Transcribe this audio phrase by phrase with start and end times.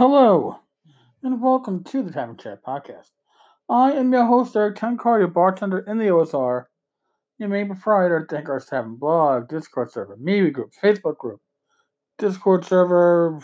[0.00, 0.58] Hello,
[1.22, 3.10] and welcome to the Tavern Chat Podcast.
[3.68, 6.64] I am your host, Erik Tenkar, bartender in the OSR,
[7.36, 11.42] your main proprietor at Tenkar's Tavern blog, Discord server, Media group, Facebook group,
[12.16, 13.40] Discord server,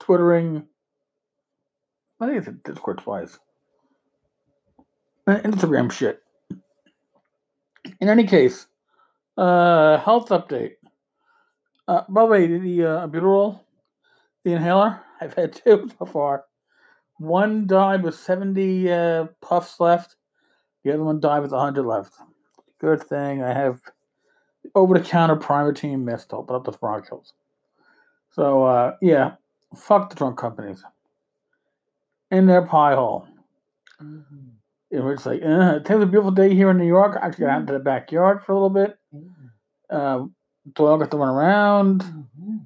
[0.00, 0.66] Twittering.
[2.20, 3.38] I think it's Discord twice.
[5.28, 6.22] Instagram shit.
[8.00, 8.66] In any case,
[9.36, 10.76] uh, health update.
[11.86, 13.60] Uh, by the way, the uh, albuterol,
[14.42, 16.44] the inhaler, I've had two so far.
[17.18, 20.16] One died with 70 uh, puffs left.
[20.84, 22.14] The other one died with 100 left.
[22.80, 23.80] Good thing I have
[24.74, 27.32] over the counter Primatene Mist to open up those bronchioles.
[28.32, 29.32] So, uh, yeah,
[29.76, 30.82] fuck the drunk companies.
[32.30, 33.26] In their pie hole.
[34.02, 34.48] Mm-hmm.
[34.90, 37.16] It was like, uh, it was a beautiful day here in New York.
[37.20, 38.98] I actually got out into the backyard for a little bit.
[39.14, 39.46] Mm-hmm.
[39.88, 40.26] Uh,
[40.74, 42.00] dog got to run around.
[42.02, 42.56] Mm-hmm.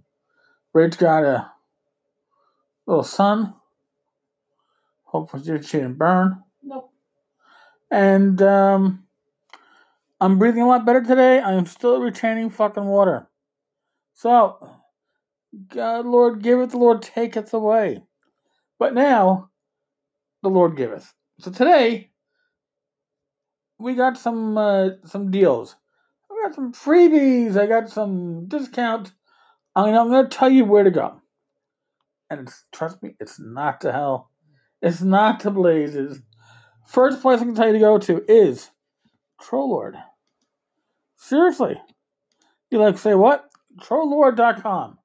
[0.73, 1.51] Rich got a
[2.89, 3.55] little sun.
[5.05, 6.43] Hopefully she didn't burn.
[6.63, 6.91] Nope.
[7.91, 9.05] And um,
[10.21, 11.39] I'm breathing a lot better today.
[11.39, 13.29] I am still retaining fucking water.
[14.15, 14.79] So,
[15.69, 18.03] God, Lord giveth, the Lord taketh away.
[18.79, 19.51] But now,
[20.43, 21.15] the Lord giveth.
[21.41, 22.11] So today,
[23.79, 25.77] we got some uh, some deals.
[26.31, 27.57] I got some freebies.
[27.57, 29.13] I got some discounts.
[29.75, 31.21] I mean, I'm going to tell you where to go.
[32.31, 34.31] And trust me, it's not to hell.
[34.83, 36.21] It's not to blazes.
[36.87, 38.71] First place I can tell you to go to is
[39.41, 39.97] Troll Lord.
[41.17, 41.81] Seriously.
[42.71, 43.49] You like say what?
[43.81, 44.99] Trollord.com.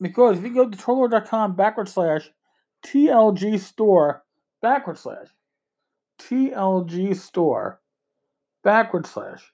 [0.00, 2.30] Because if you go to trollord.com backward slash
[2.84, 4.22] TLG store
[4.60, 5.28] backward slash
[6.20, 7.80] TLG store
[8.62, 9.52] backward slash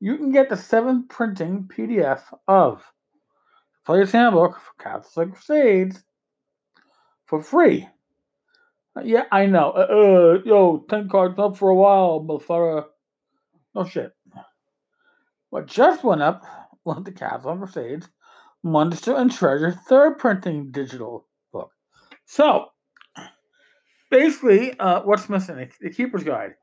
[0.00, 2.84] you can get the seventh printing PDF of
[3.86, 6.02] Player's Handbook for Castles and Crusades
[7.26, 7.88] for free.
[8.96, 9.70] Uh, yeah, I know.
[9.70, 9.86] Uh,
[10.38, 12.86] uh, yo, 10 cards up for a while, motherfucker.
[13.76, 14.12] No shit.
[15.50, 16.44] What just went up
[16.84, 18.08] was the Castles and Crusades
[18.64, 21.70] Monster and Treasure third printing digital book.
[22.24, 22.66] So,
[24.10, 25.70] basically, uh, what's missing?
[25.80, 26.54] The Keeper's Guide.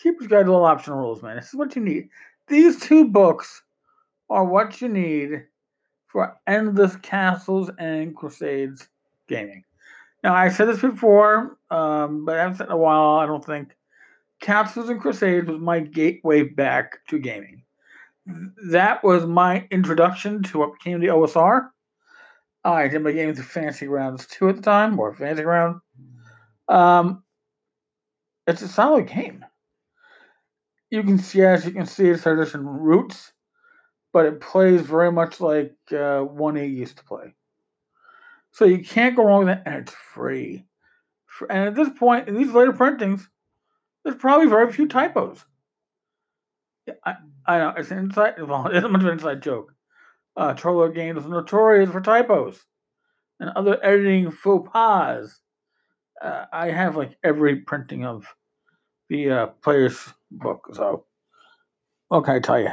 [0.00, 1.36] Keeper's Guide little optional rules, man.
[1.36, 2.08] This is what you need.
[2.46, 3.62] These two books
[4.30, 5.42] are what you need
[6.12, 8.88] for Endless Castles and Crusades
[9.28, 9.64] gaming.
[10.22, 13.18] Now, I said this before, um, but I haven't said in a while.
[13.18, 13.74] I don't think
[14.40, 17.62] Castles and Crusades was my gateway back to gaming.
[18.70, 21.70] That was my introduction to what became the OSR.
[22.64, 25.80] I did my games with Fantasy Grounds 2 at the time, or Fantasy Ground.
[26.68, 27.24] Um,
[28.46, 29.44] it's a solid game.
[30.90, 33.32] You can see, as you can see, it's tradition roots
[34.12, 37.34] but it plays very much like uh, 1E used to play.
[38.52, 40.66] So you can't go wrong with it, and it's free.
[41.48, 43.28] And at this point, in these later printings,
[44.04, 45.44] there's probably very few typos.
[47.06, 47.14] I,
[47.46, 48.34] I know it's an inside.
[48.46, 49.72] Well, it's much of an inside joke.
[50.36, 52.64] Uh, Troll Lord Games is notorious for typos
[53.40, 55.40] and other editing faux pas.
[56.22, 58.26] Uh, I have like every printing of
[59.08, 59.98] the uh, player's
[60.30, 60.68] book.
[60.72, 61.06] So,
[62.08, 62.70] what can I tell you?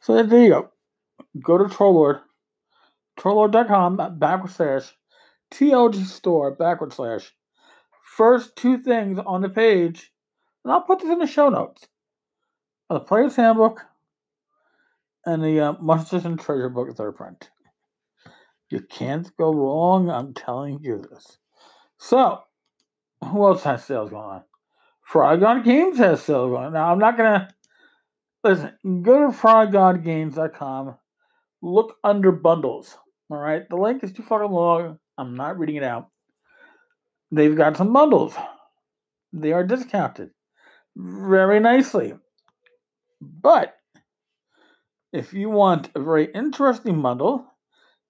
[0.00, 0.71] So there you go.
[1.42, 2.20] Go to Troll Lord,
[3.18, 4.92] trollord.com, backward slash,
[5.50, 7.32] TLG store, backward slash.
[8.16, 10.12] First two things on the page,
[10.64, 11.86] and I'll put this in the show notes.
[12.90, 13.80] The Player's Handbook
[15.24, 17.50] and the uh, Monsters and Treasure Book third print.
[18.68, 20.10] You can't go wrong.
[20.10, 21.38] I'm telling you this.
[21.98, 22.40] So,
[23.24, 24.42] who else has sales going on?
[25.02, 26.72] Frog God Games has sales going on.
[26.74, 27.48] Now, I'm not going to
[28.44, 30.96] Listen, go to FrogGodGames.com.
[31.62, 32.96] Look under bundles.
[33.30, 34.98] All right, the link is too fucking long.
[35.16, 36.08] I'm not reading it out.
[37.30, 38.34] They've got some bundles.
[39.32, 40.30] They are discounted
[40.96, 42.14] very nicely.
[43.20, 43.74] But
[45.12, 47.46] if you want a very interesting bundle,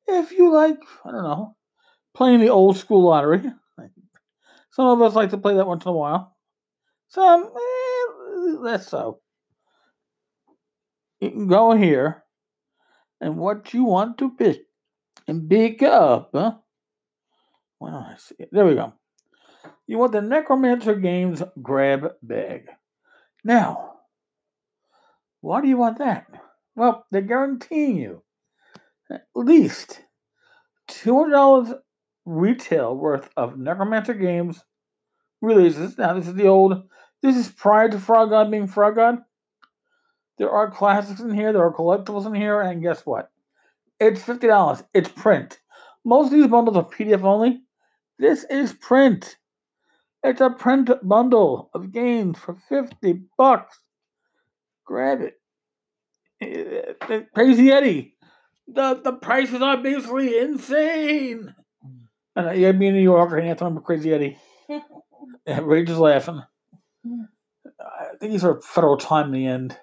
[0.08, 1.56] if you like, I don't know,
[2.14, 3.42] playing the old school lottery,
[4.70, 6.34] some of us like to play that once in a while.
[7.08, 9.20] Some, eh, less so
[11.22, 12.21] you can go here
[13.22, 14.66] and what you want to pick
[15.26, 16.56] and pick up, huh?
[17.80, 18.50] Well, I see it.
[18.52, 18.92] There we go.
[19.86, 22.68] You want the Necromancer Games grab bag.
[23.44, 23.94] Now,
[25.40, 26.26] why do you want that?
[26.74, 28.22] Well, they're guaranteeing you
[29.10, 30.00] at least
[30.90, 31.78] $200
[32.24, 34.62] retail worth of Necromancer Games
[35.40, 35.96] releases.
[35.96, 36.82] Now, this is the old,
[37.22, 39.18] this is prior to Frog God being Frog God.
[40.38, 43.30] There are classics in here, there are collectibles in here, and guess what?
[44.00, 44.84] It's $50.
[44.94, 45.60] It's print.
[46.04, 47.62] Most of these bundles are PDF only.
[48.18, 49.36] This is print.
[50.24, 53.78] It's a print bundle of games for 50 bucks.
[54.84, 55.38] Grab it.
[57.34, 58.16] Crazy Eddie.
[58.68, 61.54] The the prices are basically insane.
[62.34, 64.38] And uh, you gotta be in New York and you have Crazy Eddie.
[65.46, 66.42] Everybody just laughing.
[67.80, 69.76] I think he's our federal time in the end.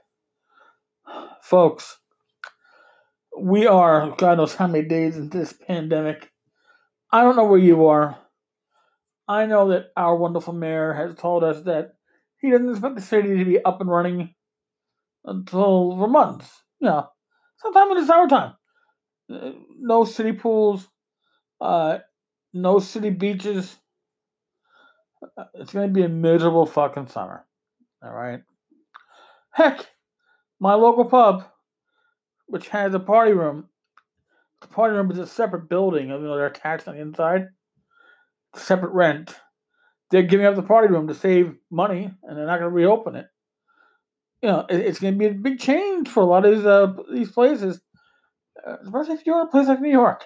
[1.50, 1.98] Folks,
[3.36, 6.30] we are God knows how many days into this pandemic.
[7.12, 8.20] I don't know where you are.
[9.28, 11.94] I know that our wonderful mayor has told us that
[12.40, 14.36] he doesn't expect the city to be up and running
[15.26, 16.48] until for months.
[16.80, 17.08] You know,
[17.58, 18.54] sometime in the summertime.
[19.80, 20.88] No city pools,
[21.60, 21.98] uh,
[22.54, 23.76] no city beaches.
[25.56, 27.44] It's going to be a miserable fucking summer.
[28.04, 28.42] All right.
[29.52, 29.88] Heck,
[30.60, 31.46] my local pub,
[32.48, 33.70] which has a party room,
[34.62, 37.48] the party room is a separate building, even though they're attached on the inside.
[38.56, 39.36] Separate rent.
[40.12, 43.16] They're giving up the party room to save money, and they're not going to reopen
[43.16, 43.28] it.
[44.42, 46.66] You know, it- it's going to be a big change for a lot of these
[46.66, 47.82] uh, these places,
[48.66, 50.26] uh, especially if you're in a place like New York.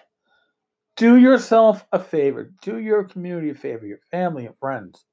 [0.96, 2.52] Do yourself a favor.
[2.62, 3.86] Do your community a favor.
[3.86, 5.06] Your family and friends.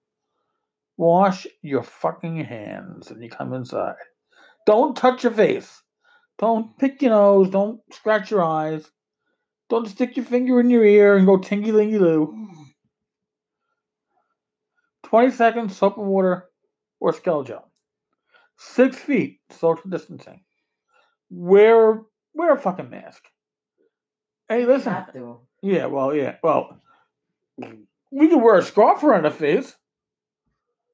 [0.97, 3.95] Wash your fucking hands when you come inside.
[4.71, 5.83] Don't touch your face.
[6.39, 7.51] Don't pick your nose.
[7.51, 8.89] Don't scratch your eyes.
[9.69, 12.49] Don't stick your finger in your ear and go tingy lingy loo.
[15.03, 16.45] 20 seconds, soap and water,
[17.01, 17.73] or skeleton gel.
[18.59, 20.43] Six feet, social distancing.
[21.31, 22.03] Wear
[22.33, 23.25] wear a fucking mask.
[24.49, 24.93] Hey, listen.
[25.65, 26.81] Yeah, well, yeah, well,
[28.13, 29.75] we could wear a scarf around the face.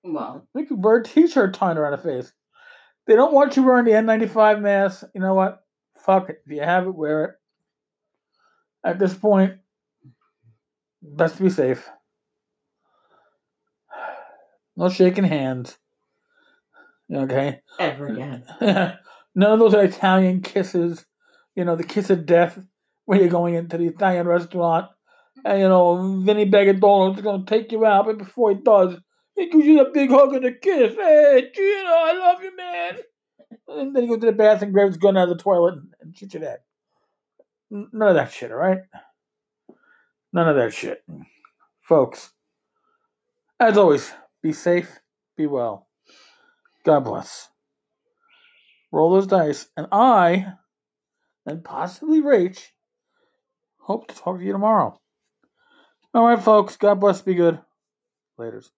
[0.02, 2.32] Well, We could wear a t-shirt tied around the face.
[3.06, 5.04] They don't want you wearing the N95 mask.
[5.14, 5.64] You know what?
[6.04, 6.42] Fuck it.
[6.44, 7.30] If you have it, wear it.
[8.84, 9.54] At this point,
[11.02, 11.88] best to be safe.
[14.78, 15.78] No shaking hands.
[17.10, 17.60] Okay.
[17.78, 18.44] ever again.
[19.34, 21.06] None of those Italian kisses.
[21.54, 22.58] You know, the kiss of death
[23.06, 24.88] when you're going into the Italian restaurant.
[25.44, 28.98] And, you know, Vinny Begadolo's going to take you out, but before he does,
[29.34, 30.94] he gives you a big hug and a kiss.
[30.94, 32.98] Hey, Gino, I love you, man.
[33.68, 36.16] And then he goes to the bathroom, grabs his gun out of the toilet, and,
[36.16, 36.58] shoots your dad.
[37.70, 38.80] None of that shit, all right?
[40.32, 41.02] None of that shit.
[41.80, 42.30] Folks,
[43.58, 44.12] as always,
[44.42, 45.00] be safe,
[45.36, 45.88] be well.
[46.84, 47.48] God bless.
[48.92, 50.52] Roll those dice, and I,
[51.46, 52.60] and possibly Rach,
[53.78, 55.00] hope to talk to you tomorrow.
[56.14, 56.76] All right, folks.
[56.76, 57.22] God bless.
[57.22, 57.58] Be good.
[58.38, 58.70] Laters.